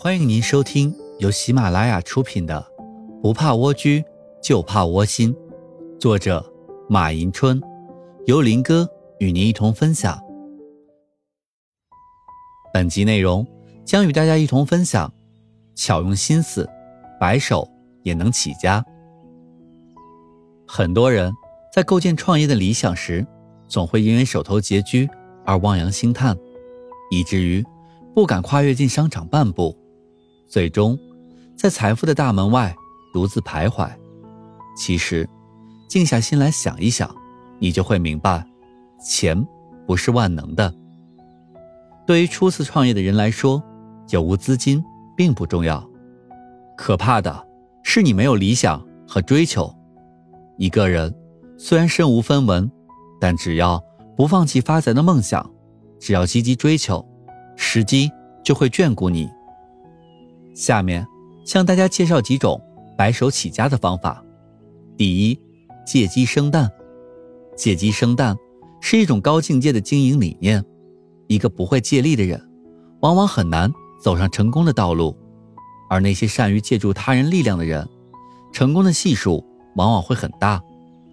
[0.00, 2.64] 欢迎您收听由喜马拉雅出品的
[3.20, 4.04] 《不怕蜗居
[4.40, 5.34] 就怕窝心》，
[5.98, 6.40] 作者
[6.88, 7.60] 马迎春，
[8.24, 8.88] 由林哥
[9.18, 10.16] 与您一同分享。
[12.72, 13.44] 本集内容
[13.84, 15.12] 将与大家一同分享：
[15.74, 16.70] 巧用心思，
[17.18, 17.68] 白手
[18.04, 18.84] 也能起家。
[20.64, 21.32] 很多人
[21.74, 23.26] 在构建创业的理想时，
[23.66, 25.10] 总会因为手头拮据
[25.44, 26.38] 而望洋兴叹，
[27.10, 27.66] 以至于
[28.14, 29.76] 不敢跨越进商场半步。
[30.48, 30.98] 最终，
[31.54, 32.74] 在财富的大门外
[33.12, 33.86] 独自徘徊。
[34.74, 35.28] 其实，
[35.88, 37.14] 静下心来想一想，
[37.58, 38.42] 你就会明白，
[39.04, 39.46] 钱
[39.86, 40.72] 不是万能的。
[42.06, 43.62] 对于初次创业的人来说，
[44.08, 44.82] 有无资金
[45.14, 45.86] 并不重要，
[46.76, 47.46] 可怕的
[47.82, 49.70] 是你没有理想和追求。
[50.56, 51.14] 一个人
[51.58, 52.70] 虽然身无分文，
[53.20, 53.82] 但只要
[54.16, 55.50] 不放弃发财的梦想，
[56.00, 57.06] 只要积极追求，
[57.54, 58.10] 时机
[58.42, 59.28] 就会眷顾你。
[60.58, 61.06] 下面
[61.44, 62.60] 向大家介绍几种
[62.96, 64.20] 白手起家的方法。
[64.96, 65.40] 第一，
[65.86, 66.68] 借鸡生蛋。
[67.56, 68.36] 借鸡生蛋
[68.80, 70.62] 是一种高境界的经营理念。
[71.28, 72.42] 一个不会借力的人，
[73.02, 75.16] 往往很难走上成功的道路；
[75.88, 77.88] 而那些善于借助他人力量的人，
[78.52, 79.44] 成功的系数
[79.76, 80.60] 往往会很大。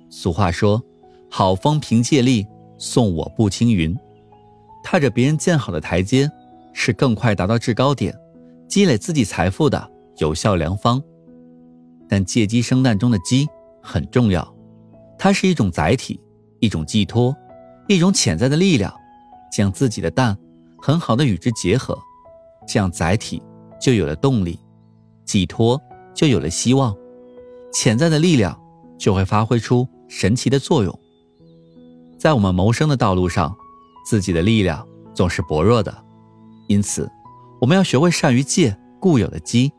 [0.09, 0.81] 俗话说
[1.29, 2.47] ：“好风凭借力，
[2.79, 3.95] 送我步青云。”
[4.83, 6.27] 踏着别人建好的台阶，
[6.73, 8.11] 是更快达到制高点。
[8.67, 11.01] 积累自己财富的有效良方，
[12.09, 13.47] 但借鸡生蛋中的鸡
[13.81, 14.55] 很重要，
[15.17, 16.19] 它是一种载体，
[16.59, 17.35] 一种寄托，
[17.87, 18.93] 一种潜在的力量，
[19.51, 20.37] 将自己的蛋
[20.77, 21.97] 很好的与之结合，
[22.67, 23.41] 这样载体
[23.79, 24.59] 就有了动力，
[25.25, 25.79] 寄托
[26.13, 26.95] 就有了希望，
[27.71, 28.59] 潜在的力量
[28.97, 30.99] 就会发挥出神奇的作用。
[32.17, 33.55] 在我们谋生的道路上，
[34.05, 35.95] 自己的力量总是薄弱的，
[36.67, 37.09] 因此。
[37.61, 39.71] 我们要学会善于借固有的机，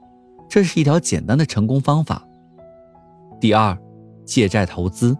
[0.48, 2.26] 这是一条简单的成功方法。
[3.40, 3.76] 第二，
[4.24, 5.16] 借债投资。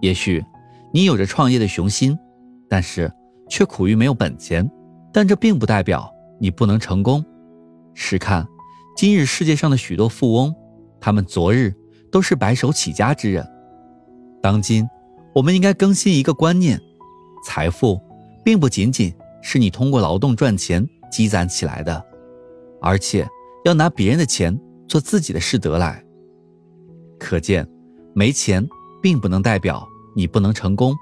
[0.00, 0.44] 也许
[0.92, 2.16] 你有着创业的雄心，
[2.68, 3.12] 但是
[3.48, 4.68] 却苦于没有本钱，
[5.12, 7.24] 但这并不代表你不能成功。
[7.94, 8.46] 试看
[8.94, 10.54] 今日世界上的许多富翁，
[11.00, 11.74] 他们昨日
[12.12, 13.46] 都是白手起家之人。
[14.42, 14.86] 当今，
[15.34, 16.80] 我们应该更新一个观念：
[17.44, 18.00] 财富
[18.44, 19.12] 并不仅仅
[19.42, 20.86] 是你通过劳动赚钱。
[21.10, 22.04] 积攒起来的，
[22.80, 23.26] 而且
[23.64, 24.58] 要拿别人的钱
[24.88, 26.02] 做自己的事得来。
[27.18, 27.66] 可见，
[28.14, 28.66] 没钱
[29.02, 30.94] 并不能代表你不能成功。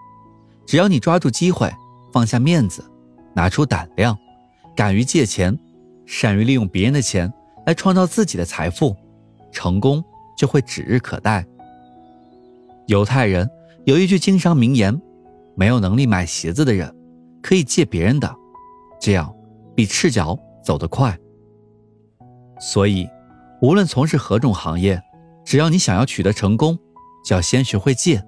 [0.67, 1.71] 只要你抓住机会，
[2.13, 2.85] 放下面子，
[3.35, 4.17] 拿出胆量，
[4.75, 5.59] 敢于借钱，
[6.07, 7.33] 善于利用别人的钱
[7.67, 8.97] 来创造自己的财富，
[9.53, 10.03] 成功
[10.39, 11.45] 就会指日可待。
[12.87, 13.49] 犹太人
[13.85, 15.01] 有一句经商名言：
[15.55, 16.95] 没有能力买鞋子的人，
[17.43, 18.35] 可以借别人的，
[19.01, 19.35] 这样。
[19.75, 21.19] 比赤脚走得快，
[22.61, 23.09] 所以
[23.61, 25.03] 无论从事何种行业，
[25.45, 26.79] 只要你想要取得成功，
[27.25, 28.23] 就要先学会借，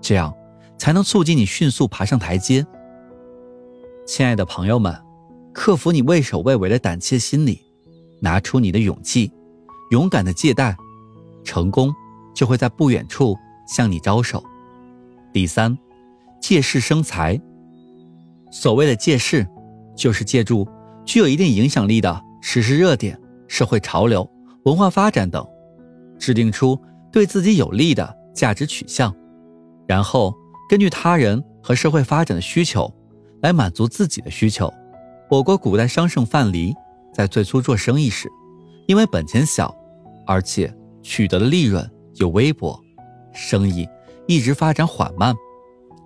[0.00, 0.34] 这样
[0.78, 2.66] 才能促进你迅速爬上台阶。
[4.06, 4.94] 亲爱的朋友们，
[5.54, 7.60] 克服你畏首畏尾的胆怯心理，
[8.20, 9.32] 拿出你的勇气，
[9.90, 10.76] 勇敢的借贷，
[11.42, 11.92] 成功
[12.34, 13.34] 就会在不远处
[13.66, 14.44] 向你招手。
[15.32, 15.76] 第三，
[16.40, 17.40] 借势生财。
[18.50, 19.46] 所谓的借势。
[19.96, 20.68] 就是借助
[21.04, 23.18] 具有一定影响力的时事热点、
[23.48, 24.28] 社会潮流、
[24.64, 25.44] 文化发展等，
[26.18, 26.78] 制定出
[27.10, 29.14] 对自己有利的价值取向，
[29.88, 30.34] 然后
[30.68, 32.92] 根据他人和社会发展的需求
[33.42, 34.72] 来满足自己的需求。
[35.30, 36.72] 我国古代商圣范蠡
[37.12, 38.28] 在最初做生意时，
[38.86, 39.74] 因为本钱小，
[40.26, 42.78] 而且取得的利润又微薄，
[43.32, 43.88] 生意
[44.28, 45.34] 一直发展缓慢。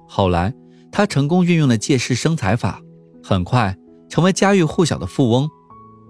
[0.07, 0.55] 后来
[0.91, 2.81] 他成功运用了借势生财法，
[3.22, 3.77] 很快。
[4.10, 5.48] 成为家喻户晓的富翁。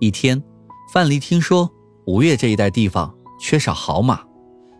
[0.00, 0.42] 一天，
[0.92, 1.70] 范蠡听说
[2.06, 4.22] 吴越这一带地方缺少好马，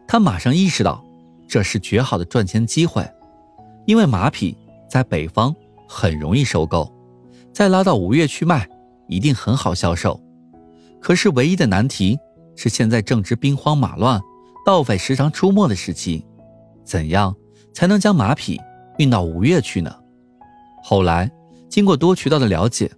[0.08, 1.04] 他马上意识到
[1.46, 3.06] 这是绝好的赚钱机会，
[3.86, 4.56] 因为马匹
[4.90, 5.54] 在北方
[5.86, 6.90] 很容易收购，
[7.52, 8.66] 再拉到吴越去卖，
[9.06, 10.18] 一定很好销售。
[10.98, 12.18] 可是唯一的难题
[12.56, 14.18] 是，现在正值兵荒马乱、
[14.64, 16.24] 盗匪时常出没的时期，
[16.84, 17.36] 怎样
[17.74, 18.58] 才能将马匹
[18.96, 19.94] 运到吴越去呢？
[20.82, 21.30] 后来
[21.68, 22.90] 经过多渠道的了解。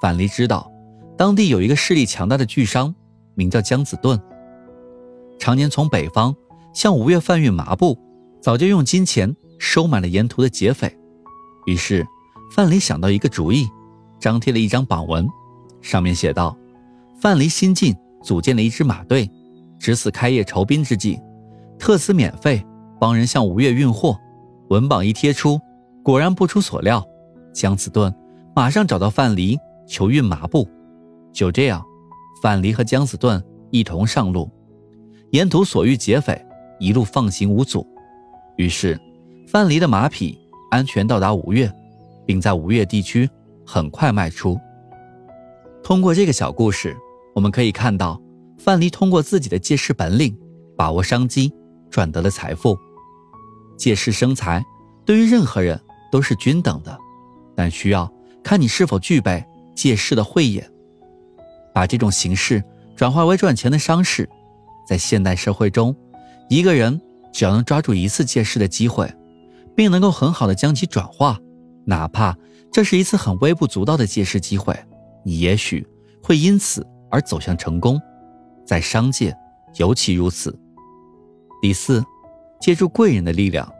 [0.00, 0.70] 范蠡知道，
[1.16, 2.94] 当地有一个势力强大的巨商，
[3.34, 4.20] 名叫姜子盾，
[5.38, 6.34] 常年从北方
[6.72, 7.98] 向吴越贩运麻布，
[8.40, 10.96] 早就用金钱收买了沿途的劫匪。
[11.66, 12.06] 于是，
[12.54, 13.66] 范蠡想到一个主意，
[14.20, 15.26] 张贴了一张榜文，
[15.82, 16.56] 上面写道
[17.20, 19.30] ：“范蠡新晋组建了一支马队，
[19.78, 21.20] 值此开业酬宾之际，
[21.78, 22.64] 特此免费
[23.00, 24.18] 帮人向吴越运货。”
[24.70, 25.58] 文榜一贴出，
[26.02, 27.04] 果然不出所料，
[27.52, 28.14] 姜子盾
[28.54, 29.58] 马上找到范蠡。
[29.88, 30.68] 求运麻布，
[31.32, 31.82] 就这样，
[32.42, 34.50] 范蠡和姜子盾一同上路，
[35.30, 36.40] 沿途所遇劫匪
[36.78, 37.86] 一路放行无阻。
[38.56, 39.00] 于是，
[39.48, 40.38] 范蠡的马匹
[40.70, 41.72] 安全到达吴越，
[42.26, 43.28] 并在吴越地区
[43.66, 44.58] 很快卖出。
[45.82, 46.94] 通过这个小故事，
[47.34, 48.20] 我们可以看到，
[48.58, 50.36] 范蠡通过自己的借势本领，
[50.76, 51.50] 把握商机，
[51.88, 52.76] 赚得了财富。
[53.78, 54.62] 借势生财，
[55.06, 55.80] 对于任何人
[56.12, 56.98] 都是均等的，
[57.54, 58.12] 但需要
[58.42, 59.42] 看你是否具备
[59.78, 60.68] 借势的慧眼。
[61.72, 62.64] 把这种形式
[62.96, 64.28] 转化为赚钱的商事，
[64.88, 65.94] 在现代社会中，
[66.48, 67.00] 一个人
[67.32, 69.08] 只要能抓住一次借势的机会，
[69.76, 71.38] 并能够很好的将其转化，
[71.84, 72.36] 哪怕
[72.72, 74.76] 这是一次很微不足道的借势机会，
[75.24, 75.86] 你也许
[76.20, 78.00] 会因此而走向成功，
[78.66, 79.32] 在商界
[79.76, 80.58] 尤其如此。
[81.62, 82.04] 第四，
[82.60, 83.72] 借助贵人的力量，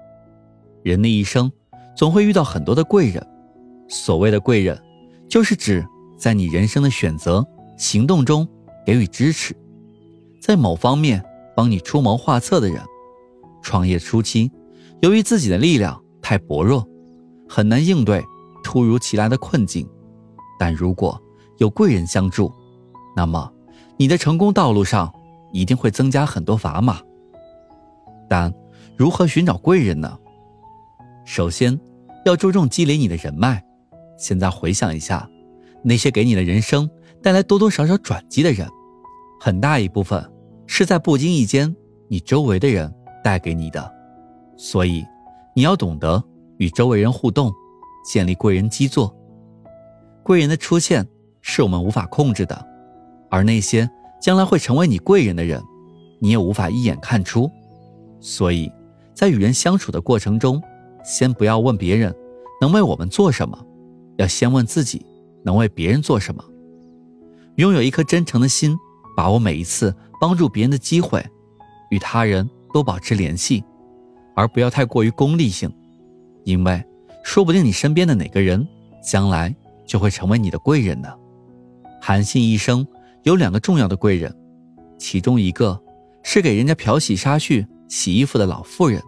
[0.85, 1.51] 人的一生
[1.97, 3.27] 总会遇到很多的贵人，
[3.89, 4.81] 所谓的贵人，
[5.29, 5.87] 就是指
[6.17, 7.47] 在你人生的选择。
[7.77, 8.45] 行动中
[8.85, 9.57] 给予支持，
[10.43, 12.83] 在某方面帮你出谋划策的人，
[13.63, 14.51] 创业初期，
[15.01, 16.85] 由于自己的力量太薄弱，
[17.49, 18.21] 很难应对
[18.65, 19.89] 突如其来的困境。
[20.59, 21.23] 但如果
[21.59, 22.53] 有贵人相助，
[23.15, 23.49] 那么
[23.97, 25.15] 你的成功道路上
[25.53, 27.01] 一定会增加很多砝码。
[28.29, 28.53] 但
[28.97, 30.19] 如何寻找贵人呢？
[31.25, 31.79] 首先，
[32.25, 33.65] 要注重积累你的人脉。
[34.19, 35.27] 现在回想一下，
[35.83, 36.89] 那些给你的人生。
[37.21, 38.69] 带来多多少少转机的人，
[39.41, 40.25] 很大一部分
[40.69, 41.75] 是在不经意间
[42.07, 42.95] 你周围的人
[43.25, 43.93] 带给你的，
[44.57, 45.05] 所以
[45.53, 46.23] 你要懂得
[46.59, 47.53] 与周围人互动，
[48.05, 49.13] 建立贵人基座。
[50.23, 51.05] 贵人的出现
[51.41, 52.67] 是我们无法控制的，
[53.29, 53.91] 而那些
[54.23, 55.61] 将来会成为你贵人的人，
[56.21, 57.51] 你也无法一眼看出。
[58.21, 58.71] 所以，
[59.13, 60.63] 在与人相处的过程中，
[61.05, 62.15] 先不要问别人
[62.61, 63.59] 能为我们做什么，
[64.19, 65.05] 要先问自己
[65.45, 66.45] 能为别人做什么。
[67.57, 68.77] 拥有一颗真诚的心，
[69.17, 71.25] 把握每一次帮助别人的机会，
[71.91, 73.65] 与他人多保持联系，
[74.37, 75.73] 而不要太过于功利性，
[76.45, 76.85] 因为
[77.25, 78.67] 说不定你身边的哪个人
[79.03, 79.55] 将来
[79.87, 81.09] 就会成为你的贵人呢。
[82.01, 82.87] 韩信一生
[83.25, 84.33] 有两个重要的贵人，
[84.99, 85.81] 其中一个
[86.23, 89.03] 是给人家漂洗纱絮、洗衣服的老妇人。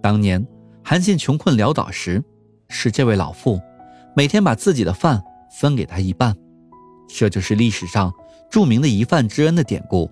[0.00, 0.44] 当年
[0.84, 2.22] 韩信穷困潦倒时，
[2.68, 3.60] 是这位老妇
[4.14, 6.36] 每天把自己的饭分给他一半。
[7.08, 8.12] 这就是历史上
[8.50, 10.10] 著名的一饭之恩的典故。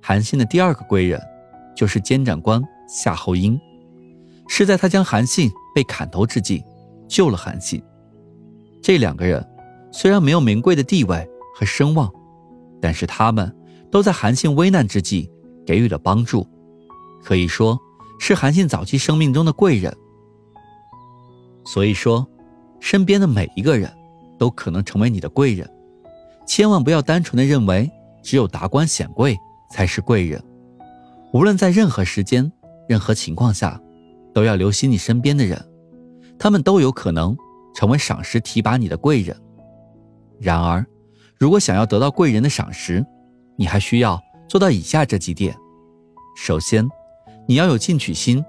[0.00, 1.20] 韩信的第二个贵人，
[1.76, 3.60] 就是监斩官夏侯婴，
[4.48, 6.62] 是在他将韩信被砍头之际，
[7.06, 7.82] 救了韩信。
[8.80, 9.46] 这两个人
[9.92, 12.10] 虽然没有名贵的地位和声望，
[12.80, 13.54] 但是他们
[13.90, 15.30] 都在韩信危难之际
[15.66, 16.46] 给予了帮助，
[17.22, 17.78] 可以说
[18.18, 19.94] 是韩信早期生命中的贵人。
[21.66, 22.26] 所以说，
[22.80, 23.90] 身边的每一个人
[24.38, 25.68] 都可能成为你的贵人。
[26.46, 27.90] 千万不要单纯的认为
[28.22, 29.36] 只有达官显贵
[29.70, 30.42] 才是贵人，
[31.32, 32.50] 无论在任何时间、
[32.88, 33.80] 任何情况下，
[34.32, 35.62] 都要留心你身边的人，
[36.38, 37.36] 他们都有可能
[37.74, 39.36] 成为赏识提拔你的贵人。
[40.40, 40.86] 然而，
[41.36, 43.04] 如果想要得到贵人的赏识，
[43.56, 45.54] 你还需要做到以下这几点：
[46.36, 46.88] 首先，
[47.46, 48.42] 你要有进取心。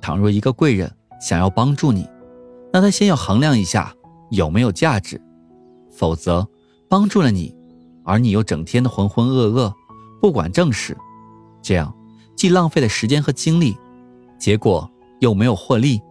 [0.00, 0.90] 倘若一个贵人
[1.20, 2.08] 想要帮助你，
[2.72, 3.94] 那他先要衡量一下
[4.30, 5.20] 有没有价值，
[5.90, 6.46] 否则。
[6.88, 7.54] 帮助了你，
[8.02, 9.72] 而你又整天的浑浑噩噩，
[10.20, 10.98] 不管正事，
[11.62, 11.94] 这样
[12.34, 13.76] 既浪费了时间和精力，
[14.40, 14.90] 结果
[15.20, 16.02] 又没有获利，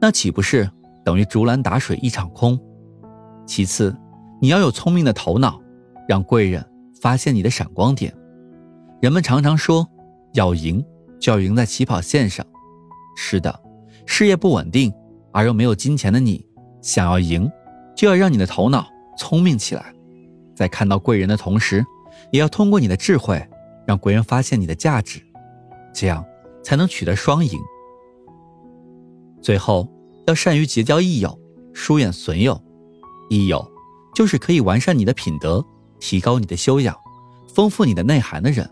[0.00, 0.70] 那岂不是
[1.04, 2.58] 等于竹篮打水一场空？
[3.44, 3.94] 其次，
[4.40, 5.60] 你要有聪明的头脑，
[6.08, 6.66] 让贵人
[6.98, 8.10] 发现你的闪光点。
[9.02, 9.86] 人们常常说，
[10.32, 10.82] 要赢
[11.20, 12.42] 就要赢在起跑线上。
[13.18, 13.60] 是的，
[14.06, 14.90] 事业不稳定
[15.36, 16.42] 而又没有金钱的你，
[16.80, 17.46] 想要赢，
[17.94, 18.86] 就要让你的头脑
[19.18, 19.92] 聪明起来。
[20.54, 21.84] 在看到贵人的同时，
[22.32, 23.46] 也要通过你的智慧，
[23.86, 25.20] 让贵人发现你的价值，
[25.92, 26.24] 这样
[26.64, 27.60] 才能取得双赢。
[29.42, 29.86] 最后，
[30.26, 31.38] 要善于结交益友，
[31.74, 32.58] 疏远损友。
[33.28, 33.70] 益友
[34.14, 35.62] 就是可以完善你的品德、
[36.00, 36.96] 提高你的修养、
[37.54, 38.66] 丰富你的内涵的人，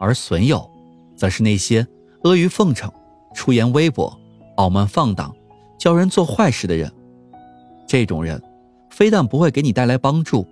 [0.00, 0.70] 而损友，
[1.14, 1.86] 则是那些
[2.22, 2.90] 阿谀奉承、
[3.34, 4.18] 出言微薄、
[4.56, 5.36] 傲慢放荡、
[5.78, 6.90] 教人做坏事的人。
[7.86, 8.42] 这种人，
[8.90, 10.46] 非但不会给你带来帮助。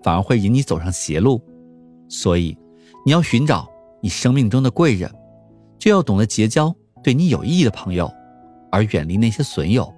[0.00, 1.42] 反而会引你走上邪路，
[2.08, 2.56] 所以
[3.04, 3.68] 你要寻找
[4.00, 5.12] 你生命中的贵人，
[5.76, 8.08] 就要懂得结交对你有意义的朋友，
[8.70, 9.92] 而远离那些损友。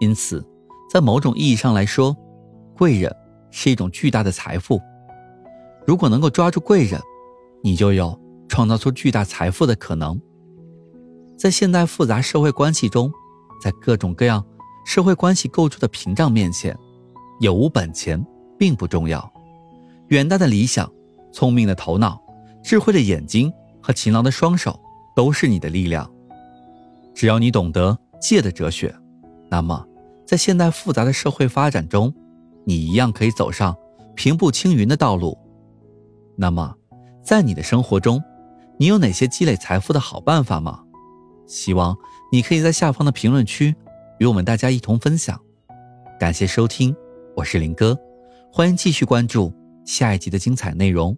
[0.00, 0.42] 因此，
[0.90, 2.16] 在某种意义上来说，
[2.74, 3.14] 贵人
[3.50, 4.80] 是一种巨大的财富。
[5.86, 6.98] 如果能够抓住贵人，
[7.62, 8.18] 你就有
[8.48, 10.18] 创造出巨大财富的可能。
[11.36, 13.12] 在现代复杂社会关系中，
[13.60, 14.44] 在各种各样
[14.84, 16.76] 社会关系构筑的屏障面前，
[17.40, 18.24] 有无本钱。
[18.58, 19.30] 并不重要，
[20.08, 20.90] 远大的理想、
[21.30, 22.18] 聪明的头脑、
[22.64, 24.80] 智慧的眼睛和勤劳的双手
[25.14, 26.10] 都是你的力量。
[27.14, 28.96] 只要你懂得借的哲学，
[29.50, 29.86] 那么
[30.24, 32.10] 在现代复杂的社会发展中，
[32.64, 33.76] 你一样可以走上
[34.14, 35.36] 平步青云的道路。
[36.34, 36.74] 那么，
[37.22, 38.22] 在你的生活中，
[38.78, 40.82] 你有哪些积累财富的好办法吗？
[41.46, 41.96] 希望
[42.30, 43.74] 你可以在下方的评论区
[44.18, 45.40] 与我们大家一同分享。
[46.18, 46.94] 感谢收听，
[47.34, 47.98] 我是林哥，
[48.52, 49.52] 欢迎继续关注
[49.84, 51.16] 下一集的精彩内容。